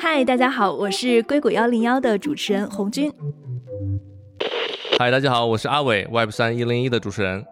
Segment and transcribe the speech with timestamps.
[0.00, 3.12] 嗨，大家好，我是硅谷幺零幺的主持人红军。
[4.98, 7.46] 嗨，大家好，我是阿伟，Web 三一零一的主持人。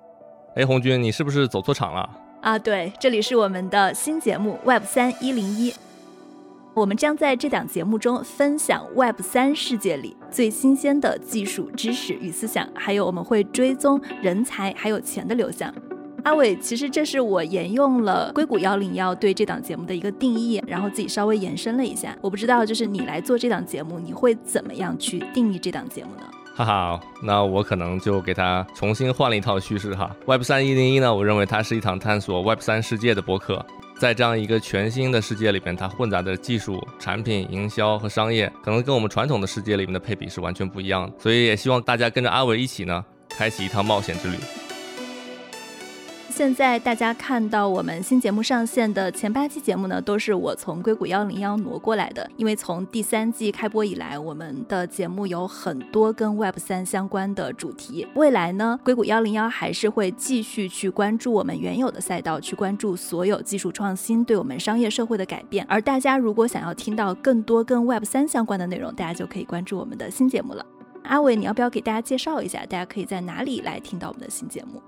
[0.56, 2.10] 哎，红军，你是不是走错场了？
[2.40, 5.72] 啊，对，这里是我们的新节目 Web 三一零一。
[6.74, 15.72] 我们将在这档节目中分享 Web 三世界里最新鲜的技术知识与思想，还有我们会追踪人才还有钱的流向。
[16.26, 22.18] 阿伟，其实这是我沿用了硅谷幺零幺对这档节目的一个定义，然后自己稍微延伸了一下。
[22.20, 26.22] 我不知道，就是你来做这档节目，你会怎么样去定义这档节目呢？
[26.56, 30.10] 哈哈，那我可能就给它重新换了一套叙事哈。
[30.26, 33.64] Web 三一零一呢，我认为它是一场探索 Web 三世界的博客，
[33.96, 41.14] 在这样一个全新的世界里边，它混杂的技术、产品、营销和商业，可能跟我们传统的世界里面的配比是完全不一样的。
[41.20, 44.36] 所以也希望大家跟着阿伟一起呢，开启一趟冒险之旅。
[46.36, 52.30] 现在大家看到我们新节目上线的前八期节目呢，都是我从硅谷幺零幺挪过来的。
[52.36, 58.06] 因为从第三季开播以来，我们的节目有很多跟 Web 三相关的主题。
[58.14, 65.64] 未来呢，硅谷幺零幺还是会继续去关注我们原有的赛道，去关注所有技术创新对我们商业社会的改变。
[65.66, 70.62] 而大家如果想要听到更多跟 Web 三相关的内容，大家就可以关注我们的新节目了。
[71.04, 74.82] 阿伟，你要不要给大家介绍一下，大家可以在哪里来听到我们的新节目？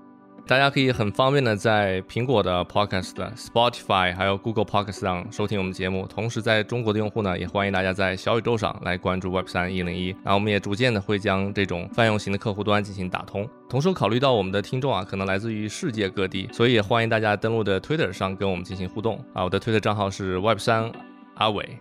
[0.49, 6.07] 大家可以很方便的在苹果的 Podcast、Spotify 还有 Google Podcast 上收听我们节目。
[6.07, 10.07] 同时，在中国的用户呢，也欢迎大家在小宇宙上来关注 Web 三一零一。
[10.23, 13.47] 然后，我们也逐渐的会将这种泛用型的客户端进行打通。
[13.69, 19.43] 同时，考虑到我们的听众啊，可能来自于世界各地，所以也欢迎大家登录的 Twitter 上跟我们进行互动啊。
[19.43, 20.91] 我的 Twitter 账号是 Web 三
[21.35, 21.77] 阿伟，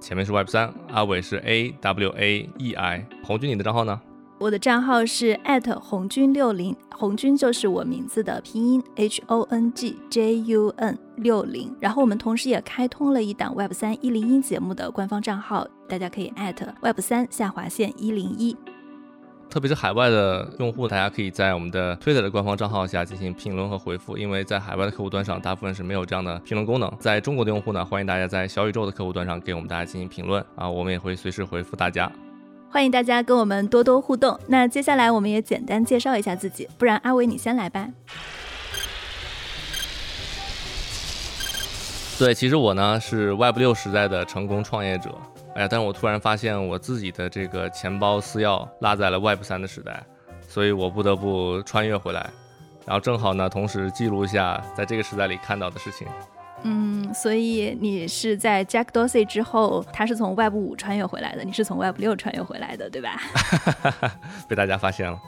[0.00, 3.04] 前面是 Web 三，阿伟是 A W A E I。
[3.24, 4.00] 红军，你的账号呢？
[4.42, 5.38] 我的账号是
[5.80, 11.72] 红军六零，红军就是我名字的拼音 H O N G J U N 六零。
[11.78, 16.32] 然后我们同时也开通了一档 Web 三一零一节目的官方账号，大家可以
[16.80, 18.56] Web 三下划线一零一。
[19.48, 26.92] 特别是海外的用户，大家可以在我们的 Twitter 的官方账号下进行评论和回复，因为在海外的客户端上，大部分是没有这样的评论功能。
[26.98, 32.10] 在中国的用户呢，欢迎大家在小宇宙的客户端上给我们大家进行评论啊，我们也会随时回复大家。
[32.72, 34.40] 欢迎大家跟我们多多互动。
[34.46, 37.86] 那接下来我们也简单介绍一下自己，不然阿伟你先来吧。
[42.18, 45.10] 对，其实我呢是 Web 六时代的成功创业者。
[45.54, 50.02] 哎呀，但是我突然发现我自己的这个钱包私钥落在了 Web 三的时代，
[50.48, 52.26] 所以我不得不穿越回来，
[52.86, 56.06] 然后正好呢，同时记录一下在这个时代里看到的事情。
[56.64, 63.20] 嗯，所以你是在 Jack Dorsey 之后，他是从 Web 五穿越回来的，你是从 Web 六穿越回来的，对吧？
[64.48, 65.18] 被大家发现了。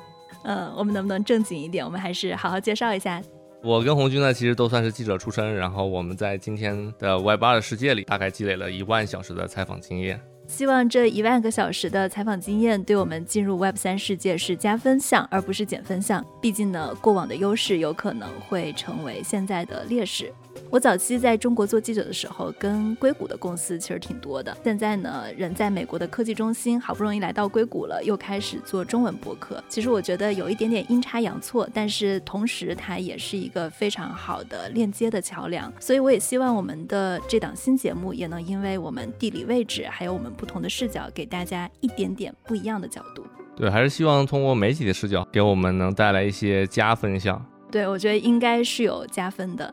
[0.44, 1.84] 嗯，我们能不能正经一点？
[1.84, 3.20] 我们还是好好介绍一下。
[3.62, 10.20] 我跟红军呢，其实都算是记者出身，然后我们在今天的 Web 二的世界里，大概积累了一万小时的采访经验。
[10.46, 16.22] 希望这一万个小时的采访经验，对我们进入 Web 三世界是加分项，而不是减分项。
[16.42, 20.30] 毕竟呢，过往的优势有可能会成为现在的劣势。
[20.70, 24.56] 我早期在中国做记者的时候，跟硅谷的公司其实挺多的。
[24.64, 29.62] 现在呢，人在美国的科技中心，好不容易来到硅谷了，又开始做中文博客。
[29.68, 35.72] 其实我觉得有一点点阴差阳错，但是同时它也是一个非常好的链接的桥梁。
[35.78, 43.24] 所以我也希望我们的这档新节目也能因为我们地理位置，还有我们不同的视角，给大家一点点不一样的角度。
[43.56, 47.40] 对，还是希望通过媒体的视角，给我们能带来一些加分项。
[47.70, 49.72] 对，我觉得应该是有加分的。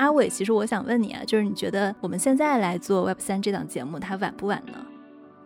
[0.00, 4.89] 阿伟，其实我想问你啊，就是你觉得我们现在来做 Web 三这档节目，它晚不晚呢？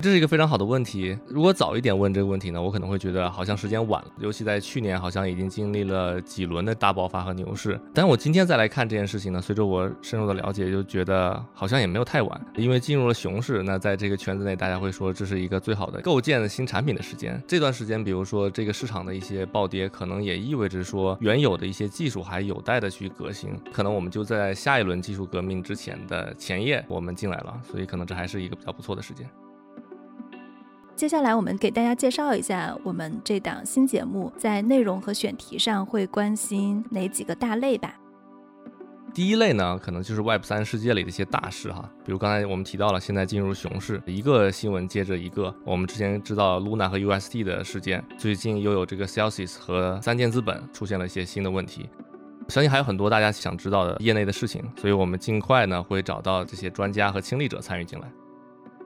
[0.00, 1.16] 这是一个非常好的问题。
[1.26, 4.08] 如果早一点问这个问题呢，我可能会觉得好像时间晚了。
[4.18, 7.80] 尤其在去年，好像已经经历了几轮的大爆发和牛市。
[7.94, 12.46] 但我今天再来看这件事情呢，随着我深入的了解，就觉得好像也没有太晚。
[12.56, 17.42] 因为进入了熊市，那在这个圈子内，大家会说这是一个最好的构建新产品的时间。
[17.48, 23.50] 这段时间，比如说这个市场的一些暴跌，可能也意味着说原有的一些技术还有待的去革新。
[23.72, 29.26] 可能我们就在下一轮技术革命之前的前夜，我们进来了，所以可能这还是一个比较不错的时间。
[30.96, 37.96] 接下来，我们给大家介绍一下我们这档新节目在内容和选题上会关心哪几个大类吧。
[39.12, 45.52] 第一类呢，可能就是 Web 三世界里的一些大事哈，比如刚才我们提到了，现在进入熊市，一个新闻接着一个。
[45.64, 51.88] 我们之前知道 Luna 和 UST 的事件，最近又有这个 Celsius 和三箭资本出现了一些新的问题，
[52.48, 58.08] 相信还有很多大家想知道的业内的事情，所以我们尽快呢会找到这些专家和亲历者参与进来。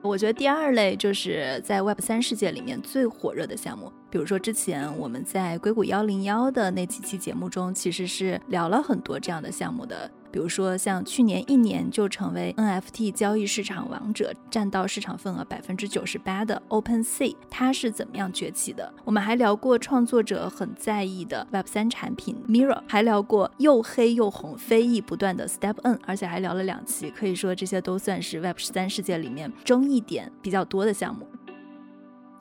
[0.01, 10.09] 我觉得第二类就是在 Web 三世界里面最火热的项目，比如说之前我们在硅谷幺零幺的那几期节目中，其实是聊了很多这样的项目的。
[10.31, 18.93] 比如说像去年一年就成为 NFT 交易市场王者，占到市场份额百分之九十八的 OpenSea，它是怎么样崛起的？
[19.03, 31.25] 我们还聊过创作者很在意的 Web 三产品 Mirror，还聊过又黑又红、非议不断的 Step N，而且还聊了两期，可以说这些都算是 Web 十三世界里面争议点比较多的项目。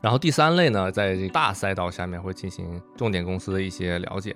[0.01, 4.35] 然后第三类呢，在这大赛道下面会进行重点公司的一些了解。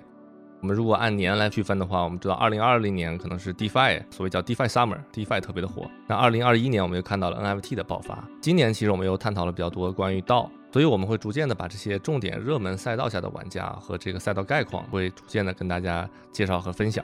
[0.61, 5.89] 我们如果按年来区分的话，我们知道二零二零年可能是 DeFi，所谓叫 DeFi Summer，DeFi 特别的火。
[6.07, 8.25] 那二零二一年我们又看到了 NFT 的爆发。
[8.39, 17.03] 今年其实我们又探讨了比较多关于道，所以我们会逐渐的把这些重点热门赛道下的玩家和这个赛道概况，会逐渐的跟大家介绍和分享。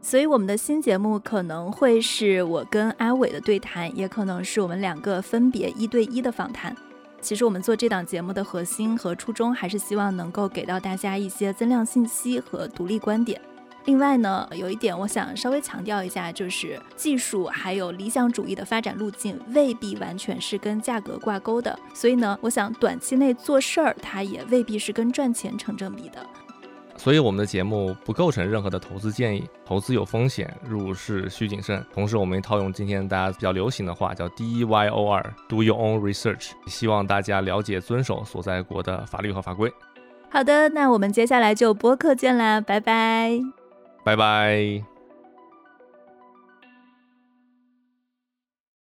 [0.00, 6.74] 所以我们的新节目可能会是我跟阿伟的对谈，也可能是我们两个分别一对一的访谈。
[7.22, 13.40] 其实我们做这档节目的核心和初衷，还是希望能够给到大家一些增量信息和独立观点。
[13.84, 21.76] 另外呢，有一点我想稍微强调一下，就是技术还有理想主义的发展路径未必完全是跟价格挂钩的。
[21.94, 26.24] 所以呢，我想短期内做事儿，它也未必是跟赚钱成正比的。
[27.02, 31.84] 所以我们的节目不构成任何的投资建议，投资有风险，入市需谨慎。
[31.92, 36.50] 同时，我们套用今天大家比较流行的话，叫 D E Y O R，Do your own research。
[36.66, 39.68] 希望大家了解、遵守所在国的法律和法规。
[40.30, 43.40] 好的，那我们接下来就播客见啦，拜拜，
[44.04, 44.91] 拜拜。